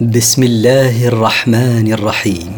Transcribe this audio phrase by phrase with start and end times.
[0.00, 2.52] بسم الله الرحمن الرحيم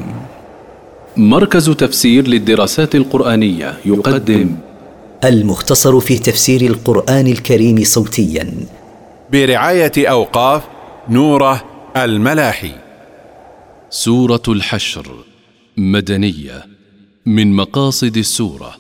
[1.17, 4.57] مركز تفسير للدراسات القرآنية يقدم
[5.25, 8.55] المختصر في تفسير القرآن الكريم صوتيا.
[9.33, 10.63] برعاية أوقاف
[11.09, 11.65] نوره
[11.97, 12.73] الملاحي.
[13.91, 15.07] سورة الحشر
[15.77, 16.67] مدنية
[17.27, 18.75] من مقاصد السورة.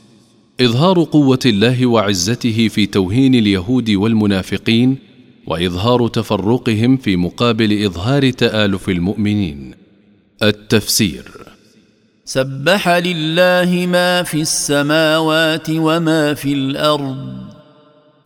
[0.61, 5.14] إظهار قوة الله وعزته في توهين اليهود والمنافقين
[5.47, 9.75] وإظهار تفرقهم في مقابل إظهار تآلف المؤمنين.
[10.43, 11.25] التفسير.
[12.25, 17.37] سبح لله ما في السماوات وما في الأرض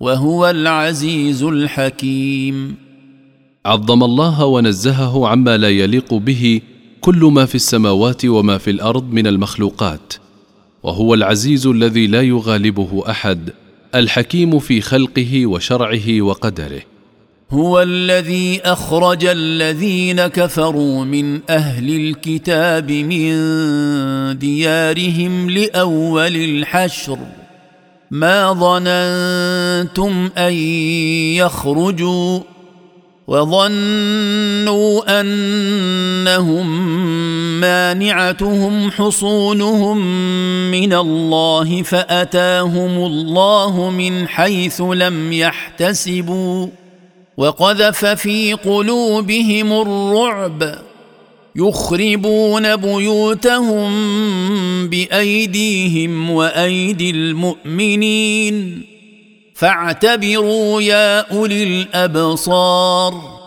[0.01, 2.77] وهو العزيز الحكيم.
[3.67, 6.61] عظم الله ونزهه عما لا يليق به
[7.01, 10.15] كل ما في السماوات وما في الأرض من المخلوقات
[10.83, 13.51] وهو العزيز الذي لا يغالبه أحد
[13.95, 16.98] الحكيم في خلقه وشرعه وقدره.
[17.51, 23.29] هو الذي أخرج الذين كفروا من أهل الكتاب من
[24.39, 27.19] ديارهم لأول الحشر.
[28.11, 30.53] ما ظننتم أن
[31.35, 32.41] يخرجوا
[33.27, 36.67] وظنوا أنهم
[37.61, 39.99] مانعتهم حصونهم
[40.71, 46.69] من الله فأتاهم الله من حيث لم يحتسبوا.
[47.39, 50.79] وقذف في قلوبهم الرعب.
[51.57, 53.91] يخربون بيوتهم
[54.89, 58.83] بأيديهم وأيدي المؤمنين.
[59.55, 63.39] فاعتبروا يا أولي الأبصار.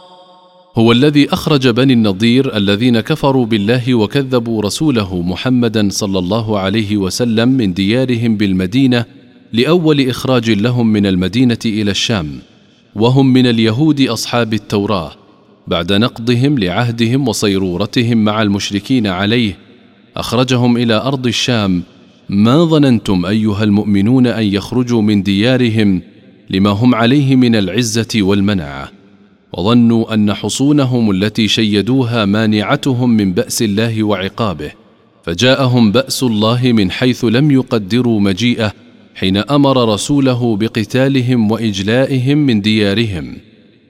[0.76, 7.50] هو الذي أخرج بني النضير الذين كفروا بالله وكذبوا رسوله محمدا صلى الله عليه وسلم
[7.50, 9.06] من ديارهم بالمدينة
[9.54, 12.51] لأول إخراج لهم من المدينة إلى الشام.
[12.96, 15.12] وهم من اليهود أصحاب التوراة
[15.68, 19.58] بعد نقضهم لعهدهم وصيرورتهم مع المشركين عليه
[20.18, 21.84] أخرجهم إلى أرض الشام.
[22.30, 26.02] ما ظننتم أيها المؤمنون أن يخرجوا من ديارهم
[26.50, 28.92] لما هم عليه من العزة والمنعه
[29.54, 34.72] وظنوا أن حصونهم التي شيدوها مانعتهم من بأس الله وعقابه
[35.24, 38.74] فجاءهم بأس الله من حيث لم يقدروا مجيئه
[39.16, 43.38] حين أمر رسوله بقتالهم وإجلائهم من ديارهم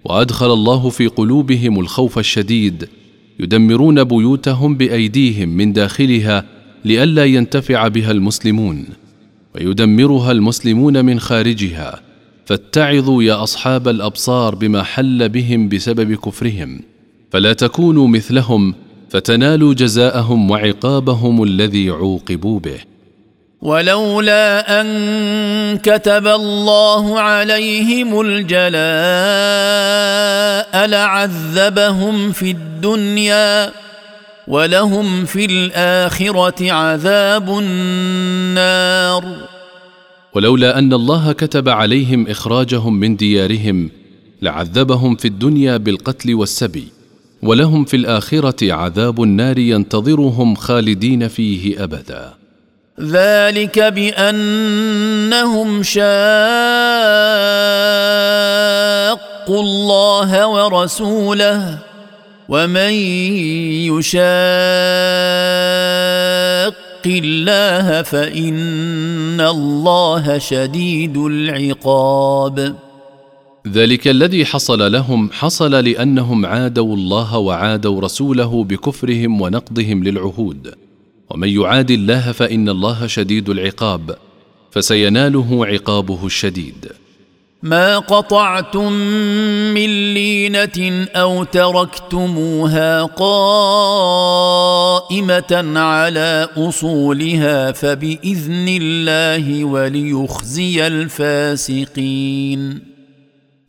[0.05, 2.89] وأدخل الله في قلوبهم الخوف الشديد
[3.39, 6.45] يدمرون بيوتهم بأيديهم من داخلها
[6.85, 8.85] لئلا ينتفع بها المسلمون
[9.55, 12.01] ويدمرها المسلمون من خارجها
[12.45, 16.79] فاتعظوا يا أصحاب الأبصار بما حل بهم بسبب كفرهم
[17.31, 18.73] فلا تكونوا مثلهم
[19.09, 22.90] فتنالوا جزاءهم وعقابهم الذي عوقبوا به.
[23.61, 28.71] ولولا أن كتب الله عليهم الجلاء
[30.87, 33.71] لعذبهم في الدنيا
[34.47, 39.25] ولهم في الآخرة عذاب النار.
[40.33, 43.89] ولولا أن الله كتب عليهم إخراجهم من ديارهم
[44.41, 46.87] لعذبهم في الدنيا بالقتل والسبي
[47.43, 52.40] ولهم في الآخرة عذاب النار ينتظرهم خالدين فيه أبدا.
[53.01, 56.01] ذلك بأنهم شاقوا
[59.49, 61.77] الله ورسوله
[62.49, 62.93] ومن
[63.89, 64.21] يشاق
[67.05, 72.75] الله فإن الله شديد العقاب.
[73.67, 80.90] ذلك الذي حصل لهم حصل لأنهم عادوا الله وعادوا رسوله بكفرهم ونقضهم للعهود.
[81.33, 84.15] ومن يعاد الله فإن الله شديد العقاب
[84.71, 86.91] فسيناله عقابه الشديد.
[87.63, 88.93] ما قطعتم
[89.73, 93.83] من لينة أو تركتموها قائمة
[95.79, 102.79] على أصولها فبإذن الله وليخزي الفاسقين.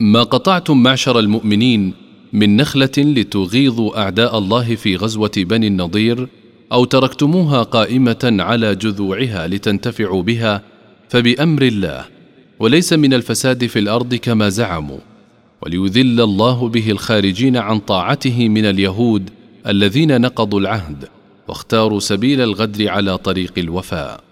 [0.00, 1.94] ما قطعتم معشر المؤمنين
[2.32, 6.28] من نخلة لتغيظوا أعداء الله في غزوة بني النضير
[6.72, 10.62] أو تركتموها قائمة على جذوعها لتنتفعوا بها
[11.08, 12.04] فبأمر الله
[12.58, 14.98] وليس من الفساد في الأرض كما زعموا
[15.62, 19.30] وليذل الله به الخارجين عن طاعته من اليهود
[19.66, 21.08] الذين نقضوا العهد
[21.48, 24.31] واختاروا سبيل الغدر على طريق الوفاء.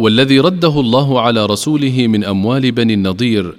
[0.00, 3.54] والذي رده الله على رسوله من أموال بني النضير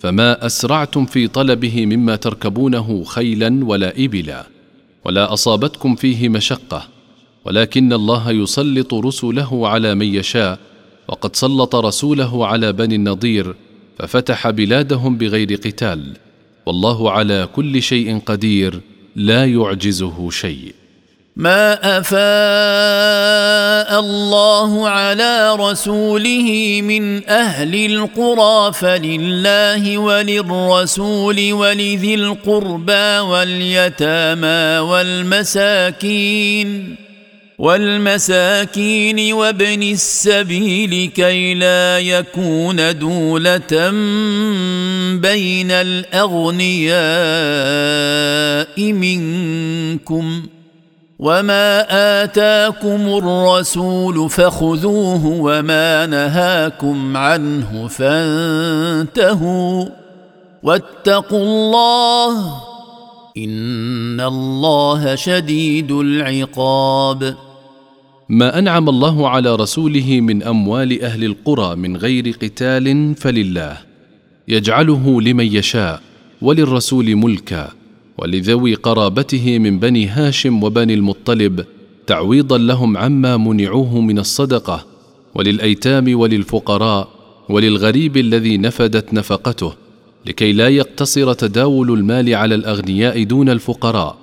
[0.00, 4.46] فما أسرعتم في طلبه مما تركبونه خيلا ولا ابلا
[5.04, 6.88] ولا أصابتكم فيه مشقة
[7.44, 10.58] ولكن الله يسلط رسله على من يشاء
[11.08, 13.54] وقد سلط رسوله على بني النضير
[13.98, 16.16] ففتح بلادهم بغير قتال
[16.66, 18.80] والله على كل شيء قدير
[19.16, 20.74] لا يعجزه شيء.
[21.36, 36.96] ما أفاء الله على رسوله من أهل القرى فلله وللرسول ولذي القربى واليتامى والمساكين
[37.58, 43.90] والمساكين وابن السبيل كي لا يكون دولة
[45.20, 46.92] بين الأغنياء
[48.92, 50.46] منكم.
[51.22, 51.86] وما
[52.24, 59.84] اتاكم الرسول فخذوه وما نهاكم عنه فانتهوا
[60.62, 62.62] واتقوا الله
[63.38, 67.34] ان الله شديد العقاب
[68.28, 73.76] ما أنعم الله على رسوله من أموال أهل القرى من غير قتال فلله
[74.48, 76.00] يجعله لمن يشاء
[76.42, 77.81] وللرسول ملكا.
[78.18, 81.64] ولذوي قرابته من بني هاشم وبني المطلب
[82.06, 84.86] تعويضا لهم عما منعوه من الصدقة
[85.34, 87.08] وللأيتام وللفقراء
[87.48, 89.72] وللغريب الذي نفدت نفقته
[90.26, 94.16] لكي لا يقتصر تداول المال على الأغنياء دون الفقراء.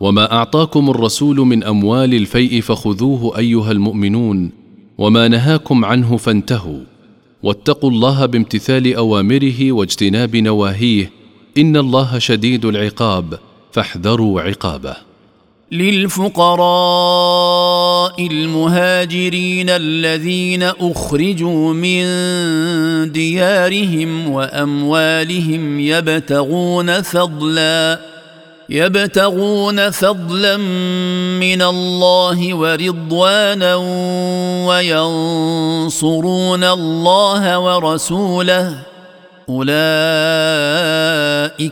[0.00, 4.50] وما أعطاكم الرسول من أموال الفيء فخذوه أيها المؤمنون
[4.98, 6.80] وما نهاكم عنه فانتهوا.
[7.42, 11.10] واتقوا الله بامتثال أوامره واجتناب نواهيه
[11.58, 13.38] إن الله شديد العقاب
[13.72, 14.96] فاحذروا عقابه.
[15.72, 16.66] للفقراء
[18.26, 22.04] المهاجرين الذين أخرجوا من
[23.12, 28.00] ديارهم وأموالهم يبتغون فضلا
[28.68, 30.56] يبتغون فضلا
[31.36, 33.74] من الله ورضوانا
[34.66, 38.97] وينصرون الله ورسوله.
[39.48, 39.70] أولئك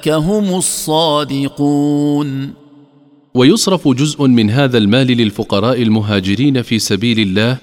[0.08, 2.52] هم الصادقون.
[3.34, 7.58] ويصرف جزء من هذا المال للفقراء المهاجرين في سبيل الله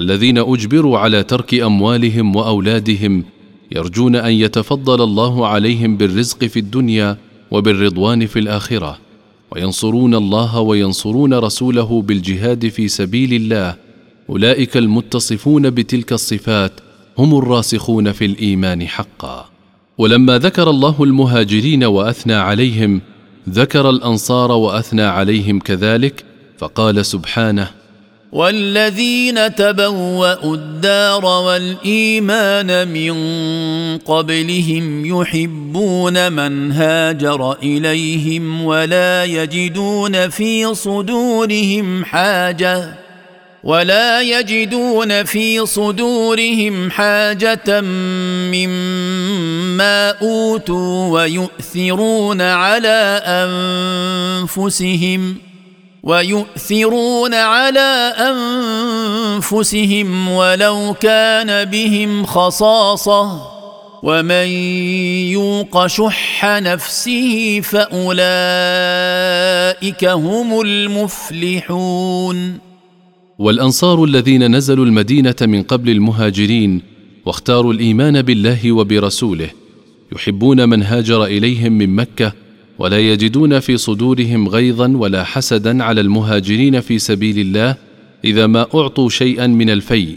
[0.00, 3.24] الذين أجبروا على ترك أموالهم وأولادهم
[3.72, 7.16] يرجون أن يتفضل الله عليهم بالرزق في الدنيا
[7.50, 8.98] وبالرضوان في الآخرة
[9.50, 13.76] وينصرون الله وينصرون رسوله بالجهاد في سبيل الله.
[14.30, 16.72] أولئك المتصفون بتلك الصفات
[17.18, 19.51] هم الراسخون في الإيمان حقا.
[19.98, 23.00] ولما ذكر الله المهاجرين وأثنى عليهم
[23.48, 26.24] ذكر الأنصار وأثنى عليهم كذلك
[26.58, 27.68] فقال سبحانه
[28.32, 33.14] والذين تبوأوا الدار والإيمان من
[33.98, 43.01] قبلهم يحبون من هاجر إليهم ولا يجدون في صدورهم حاجة.
[43.64, 47.80] ولا يجدون في صدورهم حاجة
[48.50, 53.22] مما أوتوا ويؤثرون على
[54.46, 55.36] أنفسهم
[56.02, 58.14] ويؤثرون على
[59.38, 63.52] أنفسهم ولو كان بهم خصاصة
[64.02, 64.46] ومن
[65.30, 68.04] يوق شح نفسه فأولئك
[70.04, 71.92] هم المفلحون
[73.42, 76.82] والأنصار الذين نزلوا المدينة من قبل المهاجرين
[77.26, 79.50] واختاروا الإيمان بالله وبرسوله
[80.12, 82.32] يحبون من هاجر إليهم من مكة
[82.78, 87.76] ولا يجدون في صدورهم غيظا ولا حسدا على المهاجرين في سبيل الله
[88.24, 90.16] إذا ما أعطوا شيئا من الفيء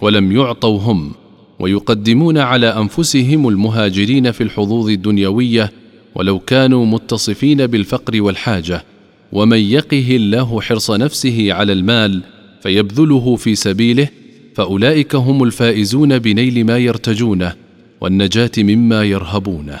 [0.00, 1.12] ولم يعطوا هم
[1.58, 5.72] ويقدمون على أنفسهم المهاجرين في الحظوظ الدنيوية
[6.14, 8.84] ولو كانوا متصفين بالفقر والحاجة
[9.32, 12.22] ومن يقه الله حرص نفسه على المال
[12.64, 14.08] فيبذله في سبيله
[14.56, 17.54] فأولئك هم الفائزون بنيل ما يرتجونه
[18.00, 19.80] والنجاة مما يرهبونه.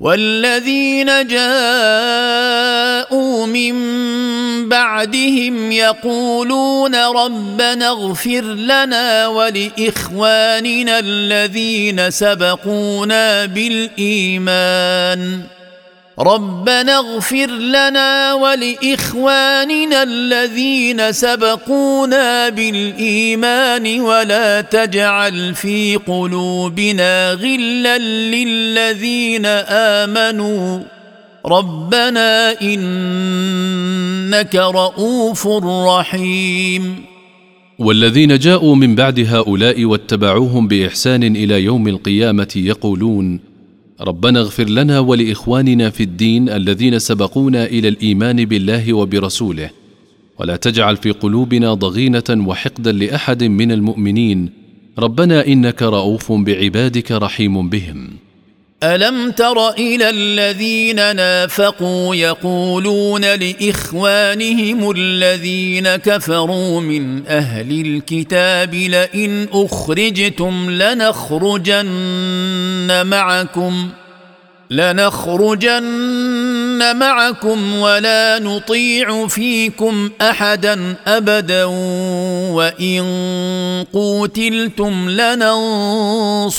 [0.00, 1.46] والذين جاءوا
[3.46, 3.74] من
[4.68, 15.42] بعدهم يقولون ربنا اغفر لنا ولإخواننا الذين سبقونا بالإيمان.
[16.18, 30.80] ربنا اغفر لنا ولإخواننا الذين سبقونا بالإيمان ولا تجعل في قلوبنا غلا للذين آمنوا.
[31.46, 35.48] ربنا إنك رؤوف
[35.88, 37.04] رحيم.
[37.78, 43.51] والذين جاءوا من بعد هؤلاء واتبعوهم بإحسان إلى يوم القيامة يقولون
[44.00, 49.70] ربنا اغفر لنا ولإخواننا في الدين الذين سبقونا إلى الإيمان بالله وبرسوله
[50.38, 54.50] ولا تجعل في قلوبنا ضغينة وحقدا لأحد من المؤمنين.
[54.98, 58.08] ربنا إنك رؤوف بعبادك رحيم بهم.
[58.82, 71.86] ألم تر إلى الذين نافقوا يقولون لإخوانهم الذين كفروا من أهل الكتاب لئن أخرجتم لنخرجن
[73.06, 73.88] معكم
[74.72, 75.82] لنخرجن
[76.96, 81.64] معكم ولا نطيع فيكم أحدا أبدا
[82.54, 83.04] وإن
[83.92, 86.54] قوتلتم لننصرنكم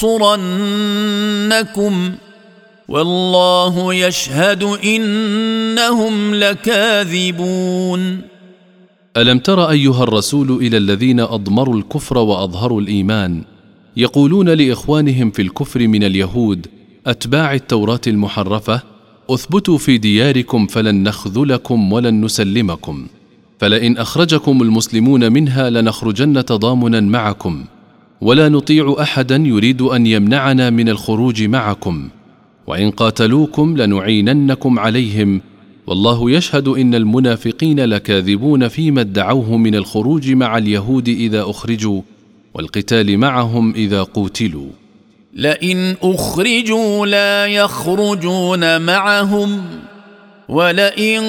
[2.88, 8.22] والله يشهد انهم لكاذبون.
[9.18, 13.44] ألم تر أيها الرسول إلى الذين أضمروا الكفر وأظهروا الإيمان؟
[13.98, 16.68] يقولون لإخوانهم في الكفر من اليهود
[17.08, 18.82] أتباع التوراة المحرفة
[19.30, 23.08] أثبتوا في دياركم فلن نخذلكم ولن نسلمكم.
[23.60, 27.66] فلئن أخرجكم المسلمون منها لنخرجن تضامنا معكم.
[28.22, 32.10] ولا نطيع أحدا يريد أن يمنعنا من الخروج معكم.
[32.68, 35.42] وإن قاتلوكم لنعيننكم عليهم.
[35.88, 42.02] والله يشهد إن المنافقين لكاذبون فيما ادعوه من الخروج مع اليهود إذا أخرجوا
[42.54, 44.83] والقتال معهم إذا قوتلوا.
[45.36, 49.64] لئن أخرجوا لا يخرجون معهم
[50.50, 51.24] ولئن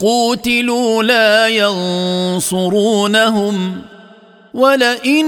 [0.00, 1.48] قوتلوا لا
[2.38, 3.82] ينصرونهم
[4.54, 5.26] ولئن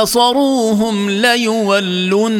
[0.00, 2.32] نصروهم ليولن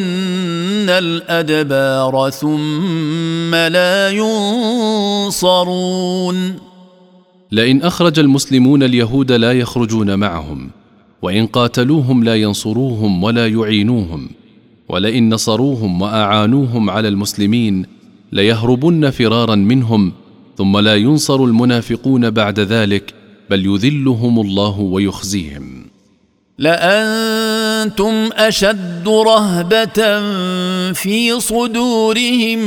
[0.89, 4.09] الأدبار ثم لا
[5.29, 6.59] ينصرون
[7.51, 10.82] لئن أخرج المسلمون اليهود لا يخرجون معهم
[11.23, 14.29] وإن قاتلوهم لا ينصروهم ولا يعينوهم
[14.89, 17.85] ولئن نصروهم وأعانوهم على المسلمين
[18.31, 20.11] ليهربن فرارا منهم
[20.57, 23.13] ثم لا ينصر المنافقون بعد ذلك
[23.49, 25.85] بل يذلهم الله ويخزيهم.
[26.57, 30.21] لأنتم أشد رهبة
[30.93, 32.59] في صدورهم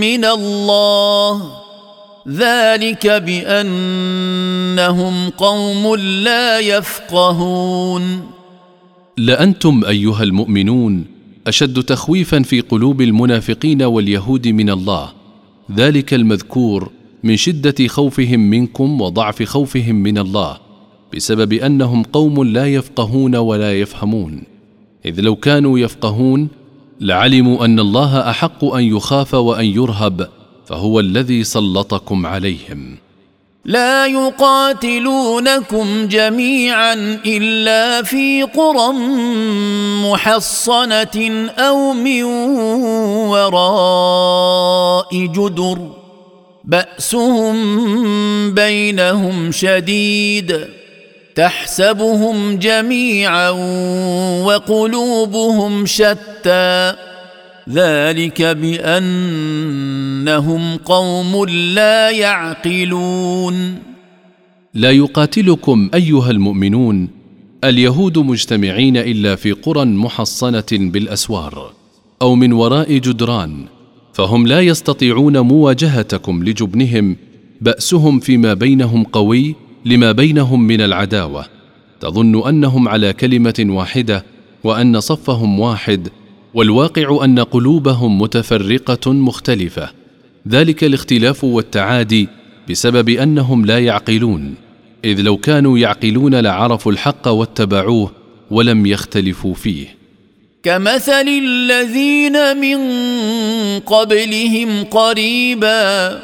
[0.00, 1.63] من الله.
[2.28, 4.10] ذلك بأنهم
[5.30, 8.20] قوم لا يفقهون.
[9.16, 11.04] لأنتم أيها المؤمنون
[11.46, 15.12] أشد تخويفا في قلوب المنافقين واليهود من الله.
[15.76, 16.90] ذلك المذكور
[17.24, 20.56] من شدة خوفهم منكم وضعف خوفهم من الله
[21.14, 24.42] بسبب أنهم قوم لا يفقهون ولا يفهمون.
[25.06, 26.48] إذ لو كانوا يفقهون
[27.00, 30.28] لعلموا أن الله أحق أن يخاف وأن يرهب.
[30.66, 32.96] فهو الذي سلطكم عليهم.
[33.64, 36.94] لا يقاتلونكم جميعا
[37.26, 38.92] إلا في قرى
[40.10, 42.22] محصنة أو من
[43.28, 45.78] وراء جدر.
[46.64, 47.54] بأسهم
[48.54, 50.66] بينهم شديد.
[51.34, 53.50] تحسبهم جميعا
[54.44, 56.94] وقلوبهم شتى.
[57.70, 59.56] ذلك بأنهم
[60.76, 63.78] قوم لا يعقلون.
[64.74, 67.08] لا يقاتلكم أيها المؤمنون
[67.64, 71.72] اليهود مجتمعين إلا في قرى محصنة بالأسوار
[72.22, 73.64] أو من وراء جدران
[74.12, 77.16] فهم لا يستطيعون مواجهتكم لجبنهم
[77.60, 79.54] بأسهم فيما بينهم قوي
[79.84, 81.44] لما بينهم من العداوة
[82.00, 84.24] تظن أنهم على كلمة واحدة
[84.64, 86.08] وأن صفهم واحد
[86.54, 89.90] والواقع أن قلوبهم متفرقة مختلفة.
[90.48, 92.28] ذلك الاختلاف والتعادي
[92.70, 94.54] بسبب أنهم لا يعقلون
[95.04, 98.12] إذ لو كانوا يعقلون لعرفوا الحق واتبعوه
[98.50, 99.86] ولم يختلفوا فيه.
[100.62, 102.78] كمثل الذين من
[103.80, 106.18] قبلهم قريبا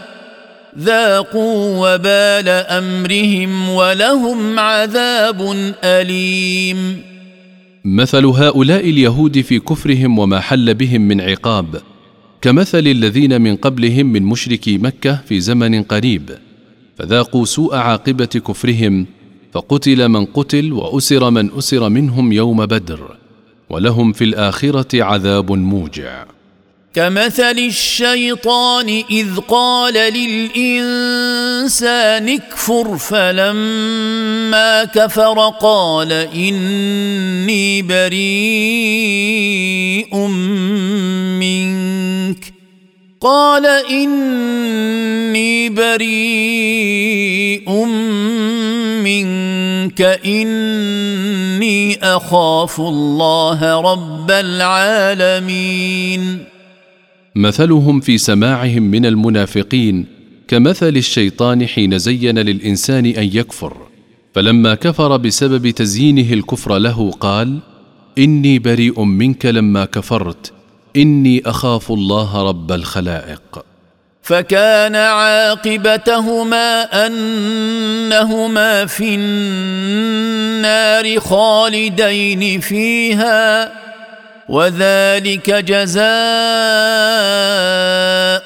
[0.78, 7.09] ذاقوا وبال أمرهم ولهم عذاب أليم.
[7.84, 11.80] مثل هؤلاء اليهود في كفرهم وما حل بهم من عقاب
[12.40, 16.30] كمثل الذين من قبلهم من مشركي مكة في زمن قريب
[16.96, 19.06] فذاقوا سوء عاقبة كفرهم
[19.52, 23.16] فقتل من قتل وأسر من أسر منهم يوم بدر
[23.70, 26.24] ولهم في الآخرة عذاب موجع.
[26.94, 30.68] كمثل الشيطان إذ قال للإنسان
[32.28, 38.26] اكفر فلما كفر قال إني بريء
[41.38, 42.54] منك.
[43.20, 47.70] قال إني بريء
[49.04, 50.02] منك.
[50.26, 56.20] إني أخاف الله رب العالمين.
[57.36, 60.06] مثلهم في سماعهم من المنافقين
[60.48, 63.76] كمثل الشيطان حين زين للإنسان أن يكفر.
[64.34, 67.58] فلما كفر بسبب تزيينه الكفر له قال
[68.18, 70.52] إني بريء منك لما كفرت
[70.96, 73.64] إني أخاف الله رب الخلائق.
[74.22, 83.72] فكان عاقبتهما أنهما في النار خالدين فيها.
[84.50, 86.02] وذلك جزاء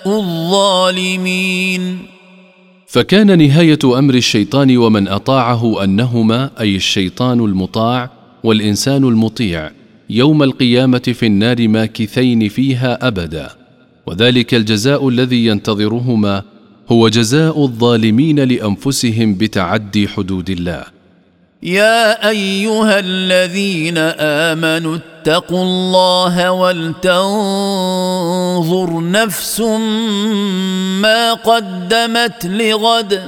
[0.07, 1.99] الظالمين.
[2.87, 8.11] فكان نهاية أمر الشيطان ومن أطاعه أنهما أي الشيطان المطاع
[8.45, 9.71] والإنسان المطيع
[10.11, 13.51] يوم القيامة في النار ماكثين فيها أبدا.
[14.07, 16.43] وذلك الجزاء الذي ينتظرهما
[16.89, 20.94] هو جزاء الظالمين لأنفسهم بتعدي حدود الله.
[21.65, 27.11] يا أيها الذين آمنوا اتقوا الله ولتنظر
[29.11, 29.61] نفس
[31.01, 33.23] ما قدمت لغد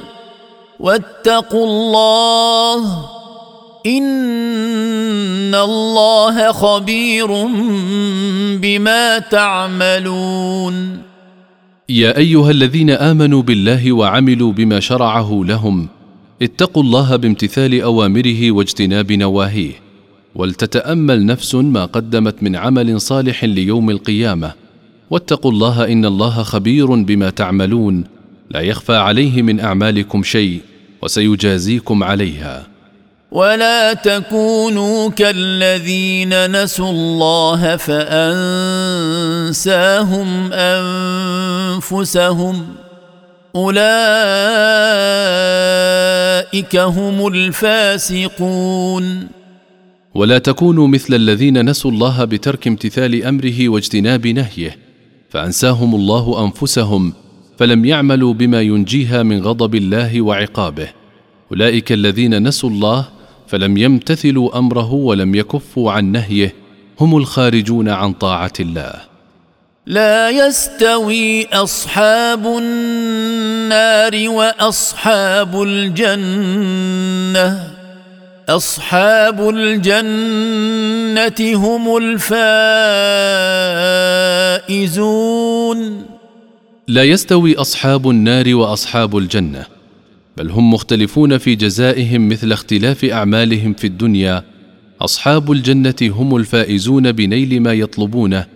[0.80, 3.08] واتقوا الله
[3.86, 7.26] إن الله خبير
[8.60, 11.02] بما تعملون.
[11.88, 15.95] يا أيها الذين آمنوا بالله وعملوا بما شرعه لهم
[16.42, 19.72] اتقوا الله بامتثال أوامره واجتناب نواهيه
[20.34, 24.52] ولتتأمل نفس ما قدمت من عمل صالح ليوم القيامة.
[25.10, 28.04] واتقوا الله إن الله خبير بما تعملون
[28.50, 30.60] لا يخفى عليه من أعمالكم شيء
[31.02, 32.66] وسيجازيكم عليها.
[33.30, 38.72] ولا تكونوا كالذين نسوا الله فأنساهم
[41.92, 42.66] أنفسهم.
[43.56, 43.76] أولئك
[46.76, 49.04] هم الفاسقون.
[50.14, 54.78] ولا تكونوا مثل الذين نسوا الله بترك امتثال أمره واجتناب نهيه
[55.30, 57.12] فأنساهم الله أنفسهم
[57.58, 60.88] فلم يعملوا بما ينجيها من غضب الله وعقابه.
[61.50, 63.04] أولئك الذين نسوا الله
[63.46, 66.54] فلم يمتثلوا أمره ولم يكفوا عن نهيه
[67.00, 69.15] هم الخارجون عن طاعة الله.
[69.88, 77.60] لا يستوي أصحاب النار وأصحاب الجنة.
[78.48, 80.84] أصحاب الجنة
[81.54, 81.96] هم
[84.66, 86.06] الفائزون.
[86.88, 89.66] لا يستوي أصحاب النار وأصحاب الجنة
[90.36, 94.44] بل هم مختلفون في جزائهم مثل اختلاف أعمالهم في الدنيا.
[95.00, 98.55] أصحاب الجنة هم الفائزون بنيل ما يطلبونه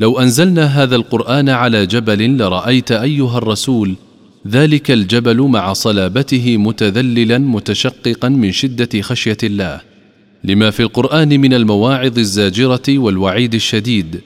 [0.00, 3.94] لو أنزلنا هذا القرآن على جبل لرأيت أيها الرسول
[4.48, 9.80] ذلك الجبل مع صلابته متذللا متشققا من شدة خشية الله.
[10.44, 14.20] لما في القرآن من المواعظ الزاجرة والوعيد الشديد.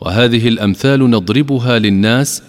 [0.00, 2.42] وهذه الأمثال نضربها للناس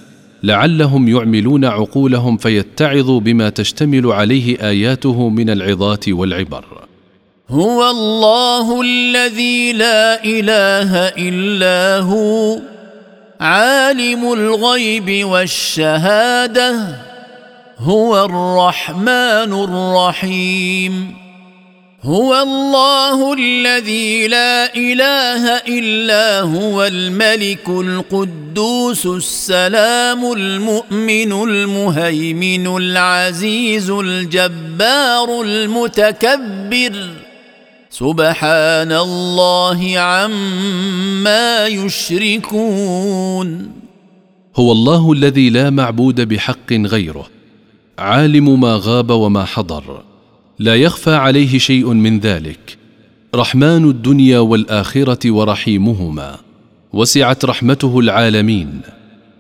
[0.44, 6.66] لعلهم يعملون عقولهم فيتعظوا بما تشتمل عليه آياته من العظات والعبر.
[7.50, 12.60] هو الله الذي لا إله إلا هو
[13.40, 16.96] عالم الغيب والشهادة
[17.78, 21.24] هو الرحمن الرحيم.
[22.04, 37.23] هو الله الذي لا إله إلا هو الملك القدوس السلام المؤمن المهيمن العزيز الجبار المتكبر.
[37.94, 43.72] سبحان الله عما يشركون.
[44.56, 47.28] هو الله الذي لا معبود بحق غيره.
[48.00, 50.04] عالم ما غاب وما حضر.
[50.60, 52.78] لا يخفى عليه شيء من ذلك.
[53.36, 56.38] رحمن الدنيا والآخرة ورحيمهما.
[56.94, 58.82] وسعت رحمته العالمين.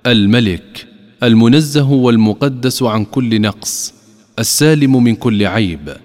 [0.05, 0.87] الملك
[1.23, 3.93] المنزه والمقدس عن كل نقص.
[4.39, 5.97] السالم من كل عيب.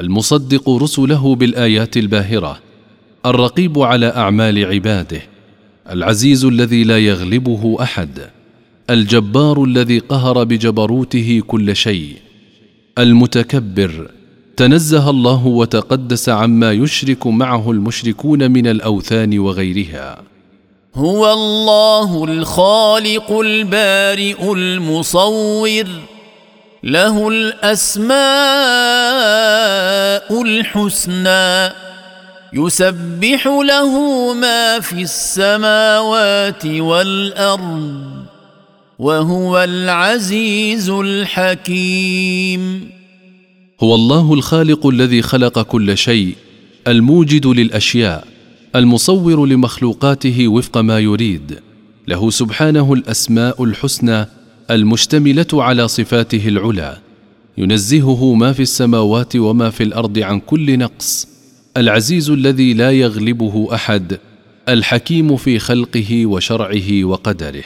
[0.00, 2.58] المصدق رسله بالآيات الباهرة
[3.26, 5.22] الرقيب على أعمال عباده
[5.90, 8.30] العزيز الذي لا يغلبه أحد
[8.90, 12.16] الجبار الذي قهر بجبروته كل شيء
[12.98, 14.10] المتكبر
[14.56, 20.22] تنزه الله وتقدس عما يشرك معه المشركون من الأوثان وغيرها.
[20.94, 25.84] هو الله الخالق البارئ المصور.
[26.84, 28.10] له الأسماء
[30.42, 31.72] الحسنى
[32.52, 33.92] يسبح له
[34.34, 38.04] ما في السماوات والأرض
[38.98, 42.90] وهو العزيز الحكيم.
[43.80, 46.36] هو الله الخالق الذي خلق كل شيء
[46.88, 48.24] الموجد للأشياء
[48.76, 51.58] المصور لمخلوقاته وفق ما يريد
[52.08, 54.26] له سبحانه الأسماء الحسنى
[54.70, 56.98] المشتملة على صفاته العلى
[57.58, 61.28] ينزهه ما في السماوات وما في الأرض عن كل نقص.
[61.76, 64.18] العزيز الذي لا يغلبه أحد.
[64.68, 67.64] الحكيم في خلقه وشرعه وقدره.